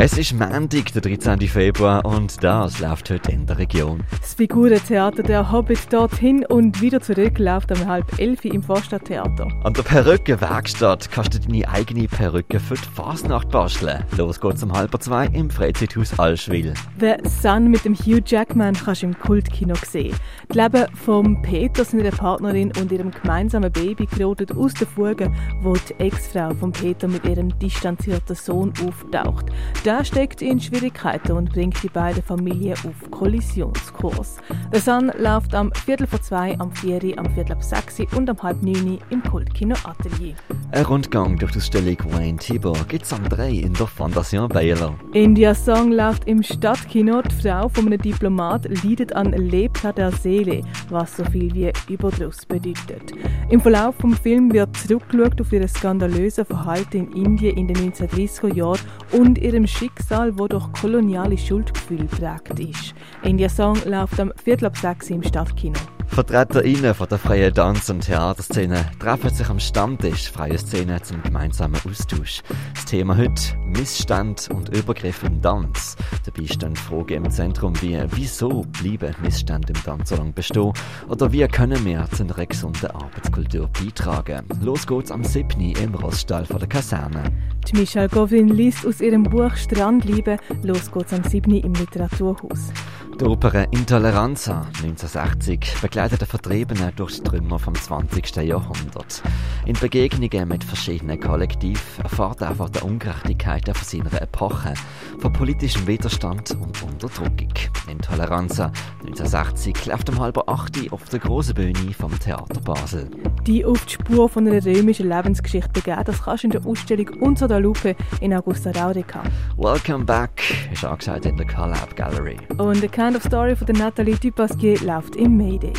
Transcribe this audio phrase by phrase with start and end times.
[0.00, 1.40] Es ist Montag, der 13.
[1.48, 4.04] Februar und das läuft heute in der Region.
[4.20, 9.48] Das Figurentheater Der Hobbit dorthin und wieder zurück läuft um halb elf im Vorstadttheater.
[9.64, 14.04] An der Perückenwerkstatt kannst du deine eigene Perücke für die Fasnacht basteln.
[14.16, 16.74] Los geht's um halb zwei im Freizeithaus Allschwil.
[17.00, 20.14] The Sun mit dem Hugh Jackman kannst du im Kultkino sehen.
[20.46, 25.74] Das Leben von Peter, seiner Partnerin und ihrem gemeinsamen Baby gerottet aus der Fuge, wo
[25.74, 29.46] die Ex-Frau von Peter mit ihrem distanzierten Sohn auftaucht.
[29.88, 34.36] Der steckt in Schwierigkeiten und bringt die beiden Familien auf Kollisionskurs.
[34.70, 38.36] Der Sun läuft am Viertel vor zwei, am vier, am Viertel ab sechs und am
[38.42, 40.34] halb neun im Kultkino Atelier.
[40.70, 44.94] Ein Rundgang durch die Ausstellung Wayne Tibor gibt's am 3 in der Fondation Baylor.
[45.14, 47.22] India Song läuft im Stadtkino.
[47.22, 50.60] Die Frau von einem Diplomat leidet an Lepra der Seele,
[50.90, 53.12] was so viel wie Überdruss bedeutet.
[53.48, 58.54] Im Verlauf des Films wird zurückgeschaut auf ihr skandalöses Verhalten in Indien in den 1930er
[58.54, 58.80] Jahren
[59.12, 62.94] und ihrem Schicksal, wo durch koloniale Schuldgefühl geprägt ist.
[63.22, 65.80] India Song läuft am Viertel ab sechs im Stadtkino.
[66.08, 71.80] VertreterInnen von der freien Tanz- und Theaterszene treffen sich am Stammtisch Freie Szene zum gemeinsamen
[71.88, 72.42] Austausch.
[72.74, 75.96] Das Thema heute Missstand und Übergriff im Tanz.
[76.24, 80.72] Dabei stehen Fragen im Zentrum wie wieso bleiben Missstände im Tanz so lange bestehen
[81.08, 84.46] oder wie können wir zu einer gesunden Arbeitskultur beitragen.
[84.62, 85.60] Los geht's am 7.
[85.60, 87.24] im Roststall von der Kaserne.
[87.68, 90.38] Die Michelle Govin liest aus ihrem Buch Strandliebe.
[90.62, 91.52] Los geht's am 7.
[91.52, 92.72] im Literaturhaus.
[93.20, 98.36] Die Oper Intoleranza 1960 begleitet Vertriebene durch die Trümmer vom 20.
[98.36, 99.22] Jahrhundert.
[99.66, 104.74] In Begegnungen mit verschiedenen Kollektiven erfahrt er von der Ungerechtigkeit von seiner Epoche,
[105.18, 107.52] von politischem Widerstand und Unterdrückung.
[107.88, 113.10] Intoleranza 1960 läuft um halb acht auf der grossen Bühne vom Theater Basel.
[113.46, 117.08] Die auf die Spur von einer römischen Lebensgeschichte begeben, das kannst du in der Ausstellung
[117.20, 119.22] Unter der Lupe in Augusta Raurica.
[119.56, 120.30] Welcome back
[120.72, 122.38] ist angesagt in der Collab Gallery.
[122.58, 125.72] Und The Kind of Story von der Nathalie Dupasquier läuft im Mayday.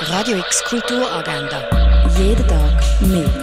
[0.00, 1.62] Radio X Kulturagenda.
[2.18, 3.39] Jeden Tag mehr.